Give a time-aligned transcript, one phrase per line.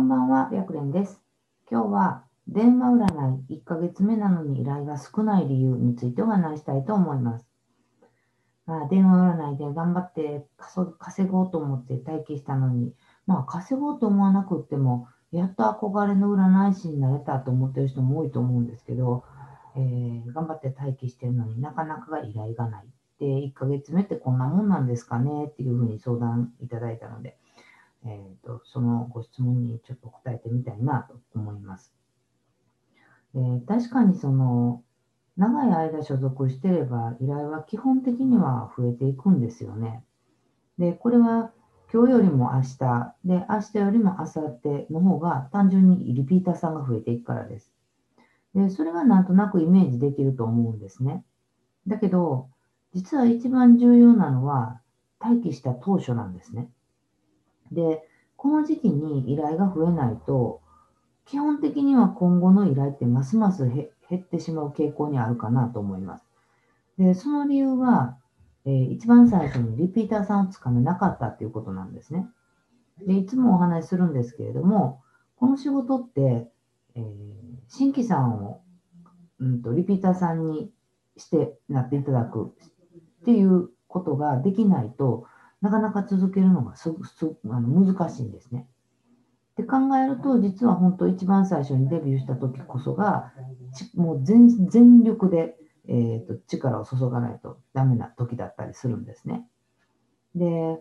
[0.00, 1.20] こんばんは、白蓮です。
[1.70, 7.46] 今日は電話占い1ヶ月目なのに依頼が少ない理由についてお話したいと思います。
[8.64, 10.46] まあ、電話占いで頑張って
[10.98, 12.94] 稼ごうと思って待機したのに、
[13.26, 19.24] まあ、稼ごうと思わなくっても、やっと憧れの占い師になれたと思ってる人も多いと思うんですけど、
[19.76, 22.86] えー頑張って待機してるのになかなかが依頼がない。
[23.18, 27.36] で、1ヶ月目ってこんなもんなんですかねっていうふうに相談いただいたので、
[28.04, 31.92] えー、とそのご質問にちょっと答えてみたいなと思います。
[33.34, 34.82] で確かにその
[35.36, 40.04] 長い間所属してれば依頼は基本的には増えていくんですよね。
[40.80, 41.52] で、これは
[41.92, 47.72] 今日よりも明日、で、明日よりも明後日の方が単純にリピーターさんが増えていくからです。
[48.54, 51.24] で、それがなんとなくイメージできると思うんですね。
[51.86, 52.48] だけど、
[52.94, 54.80] 実は一番重要なのは
[55.20, 56.70] 待機した当初なんですね。
[57.72, 58.02] で、
[58.36, 60.60] この時期に依頼が増えないと、
[61.26, 66.24] 基本的には今後の依頼ってますますへ減ってしまう傾向にあるかなと思います。
[66.98, 68.18] で、その理由は、
[68.64, 72.28] えー一番最初にリピーターさんをつかめなかったっていうことなんですね。
[73.06, 75.00] で、いつもお話しするんですけれども、
[75.36, 76.50] この仕事って、
[76.94, 78.62] えー新規さんを、
[79.38, 80.72] うん、とリピーターさんに
[81.16, 82.52] してなっていただく
[83.22, 85.26] っていうことができないと
[85.60, 88.66] なかなか続けるのがすすあの難しいんですね。
[89.52, 93.32] って考えると実は本当一番最初にデビューした時こそが
[93.94, 95.56] もう全全力で、
[95.88, 99.46] えー、と力を注がないとダメな時だったりするんですね。
[100.34, 100.80] で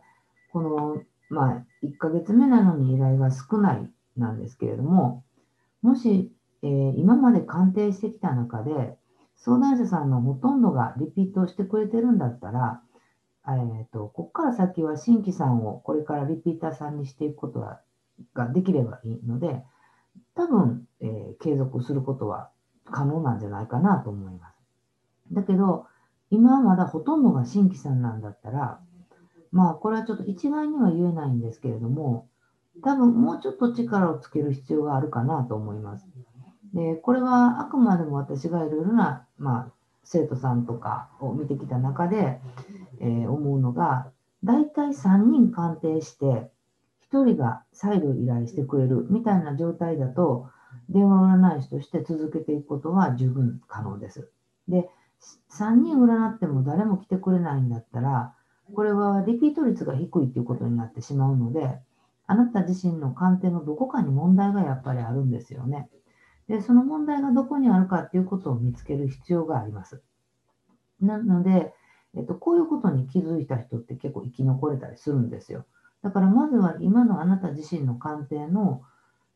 [0.52, 5.24] この、まあ、1ヶ月目なのに依頼が少ないなんですけれども
[5.82, 6.32] もし、
[6.64, 8.98] えー今まで鑑定してきた中で
[9.40, 12.82] 相談者さんのほとんどがリピートしてくれてるんだったら、
[13.56, 17.80] えー、とここから先は新規さんをこれからリピーターさんにしていくことが
[18.34, 19.64] ができればいいので
[20.36, 22.50] 多分、えー継続することは
[22.86, 24.56] 可能なんじゃないかなと思います。
[25.32, 25.86] だけど
[26.32, 28.80] 今まだほとんどが新規さんなんだったら
[29.52, 32.28] まあこれはちょっと一概には言えないんですけれども
[32.84, 36.06] 多分もうちょっと力をつける必要があるかなと思います。
[36.74, 39.74] でこれはあくまでも私がいろいろな、まあ、
[40.12, 42.42] 生徒さんとかを見てきた中で、
[43.00, 44.12] えー思うのが
[44.44, 46.50] 大体3人鑑定して
[47.12, 50.50] 1人が再度依頼してくれるみたいな状態だと
[50.90, 54.32] 電話占い師として続けていくことは十分可能です。
[54.68, 54.90] で
[55.52, 58.34] 3人占っても誰も来てくれないんだったら
[58.74, 61.80] これはリピート率が低いということになってしまうので
[62.26, 65.88] あなた自身の鑑定のどこかに問題がやっぱりあるんですよね。
[66.50, 70.02] で、その問題がどこにあるかっていうことを見つける必要があります。
[71.00, 71.74] なので、
[72.16, 75.66] えっと、こういうことに気づいた人って結構生き残れたりするんですよ。
[76.02, 78.82] だからまずは今のあなた自身の鑑定の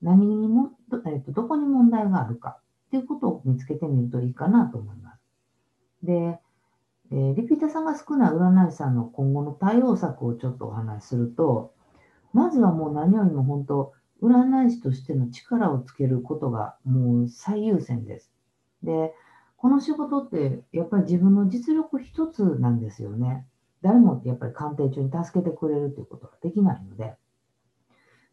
[0.02, 0.72] 何にも、
[1.06, 2.58] えっと、どこに問題があるか
[2.88, 5.22] っていうことを見つけてみるといいかなと思います。
[6.02, 6.40] で、
[7.12, 11.76] えーリピーターさんが少ない占い師さんの今後の対応策をちょっとお話しすると、
[12.34, 18.32] まずはもう何よりも本当、占い師としての力をつけることがもう最優先です。
[18.82, 19.14] で、
[19.58, 23.46] この仕事ってやっぱり自分の実力一つなんですよね。
[23.82, 27.16] 誰もってやっぱり鑑定中に助けてくれるということができないので。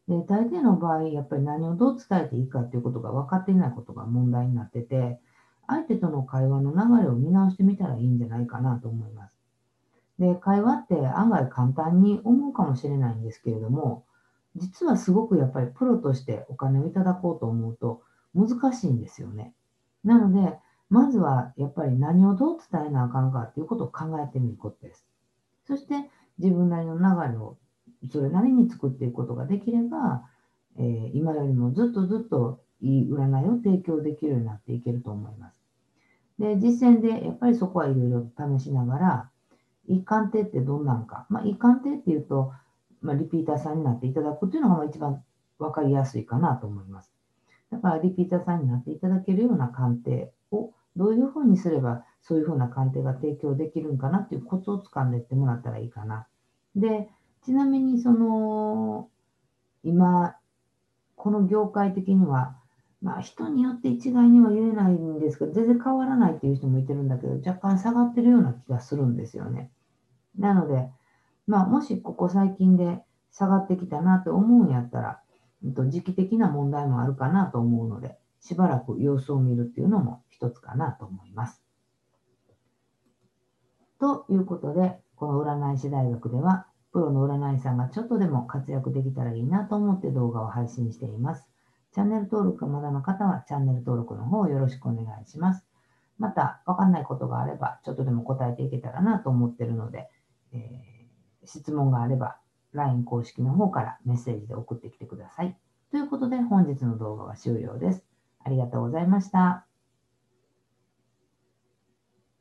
[0.09, 5.21] で、大抵の場合、やっぱり何をどう伝えていいかということが分かっていないことが問題になってて、
[5.67, 9.37] 相手との会話の流れを見直してみたらいいんじゃないかなと思います。
[10.19, 14.05] で、会話って案外簡単に思うかもしれないんですけれども、
[14.57, 18.03] 実はすごくやっぱりプロとしてお金をいただこうと思うと
[18.35, 19.55] 難しいんですよね。
[20.05, 25.07] なので、まずはやっぱり何をどう伝えなあかんかっていうことを考えてみることです。
[25.67, 27.59] そして自分なりの流れを
[28.11, 30.25] それなりに作っていくことができれば、
[30.79, 35.55] えー今よりもずっとずっといい占いを提供できるようになっていけると思います。
[36.39, 38.27] で、実践でやっぱりそこはいろいろ
[38.59, 39.31] 試しながら、
[39.87, 42.53] いい鑑定ってどんなんか、まあ、いい鑑定っていうと、
[43.03, 45.23] まあ、リピーターさんになっていただくというのが一番
[45.59, 47.13] 分かりやすいかなと思います。
[47.71, 56.27] だからリピーターさんになっていただけるような鑑定をどういうふうにすればそういうふうな鑑定が提供できるんかなっていうコツをつかんでいってもらったらいいかな。
[56.75, 57.09] で、
[57.45, 59.09] ちなみにその
[59.83, 60.37] 今、
[61.17, 62.57] この業界的には、
[63.03, 69.71] まあ、人によって一概には言えないんですけど、全然変わらないっていう人もいてるんだけど、若干下がってるような気がするんですよね。
[70.39, 70.91] なので、
[71.51, 73.03] まあ、もしここ最近で
[73.33, 75.21] 下がってきたなと思うんやったら、
[75.89, 81.61] 時期的な問題もあるかなと思うので、しばらく様子を見るっていうのも一つかなと思います。
[83.99, 91.49] ということで、この占い師大学では、プロの占い師さんがちょっとでも活躍できたらいいなと思って動画を配信しています。
[91.93, 95.67] チャンネル登録がまだの方はチャンネル登録の方よろしくお願いします。
[96.17, 100.09] また、わかんないことがあれば、ちょっとでも答えていけたらなと思ってるので、
[100.53, 100.90] えー、
[101.45, 102.37] 質問があれば、
[102.73, 105.57] LINE 公式の方からメッセージで送ってきてください。
[105.91, 108.05] ということで、本日の動画は終了です。
[108.45, 109.70] ありがとうございました。